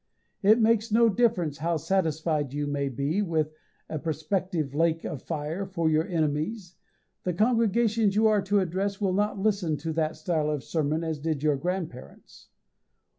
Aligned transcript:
It 0.41 0.59
makes 0.59 0.91
no 0.91 1.09
difference 1.09 1.59
how 1.59 1.77
satisfied 1.77 2.53
you 2.53 2.65
may 2.65 2.89
be 2.89 3.21
with 3.21 3.53
a 3.87 3.99
prospective 3.99 4.73
lake 4.73 5.03
of 5.05 5.21
fire 5.21 5.63
for 5.63 5.91
your 5.91 6.07
enemies, 6.07 6.73
the 7.21 7.33
congregations 7.33 8.15
you 8.15 8.25
are 8.25 8.41
to 8.41 8.61
address 8.61 8.99
will 8.99 9.13
not 9.13 9.37
listen 9.37 9.77
to 9.77 9.93
that 9.93 10.15
style 10.15 10.49
of 10.49 10.63
sermon 10.63 11.03
as 11.03 11.19
did 11.19 11.43
your 11.43 11.55
grandparents. 11.55 12.49